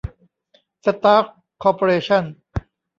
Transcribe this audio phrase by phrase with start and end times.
[0.85, 1.25] สตาร์ค
[1.61, 2.23] คอร์เปอเรชั่น